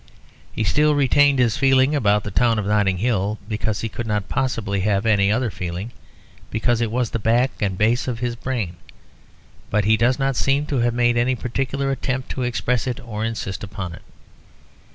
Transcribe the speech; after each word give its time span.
He 0.51 0.63
still 0.63 0.95
retained 0.95 1.37
his 1.37 1.57
feeling 1.57 1.93
about 1.93 2.23
the 2.23 2.31
town 2.31 2.57
of 2.57 2.65
Notting 2.65 2.97
Hill, 2.97 3.37
because 3.47 3.81
he 3.81 3.87
could 3.87 4.07
not 4.07 4.29
possibly 4.29 4.79
have 4.79 5.05
any 5.05 5.31
other 5.31 5.51
feeling, 5.51 5.91
because 6.49 6.81
it 6.81 6.89
was 6.89 7.11
the 7.11 7.19
back 7.19 7.51
and 7.61 7.77
base 7.77 8.07
of 8.07 8.17
his 8.17 8.35
brain. 8.35 8.77
But 9.69 9.85
he 9.85 9.97
does 9.97 10.17
not 10.17 10.35
seem 10.35 10.65
to 10.65 10.77
have 10.77 10.95
made 10.95 11.17
any 11.17 11.35
particular 11.35 11.91
attempt 11.91 12.29
to 12.29 12.41
express 12.41 12.87
it 12.87 12.99
or 12.99 13.23
insist 13.23 13.63
upon 13.63 13.93
it. 13.93 14.01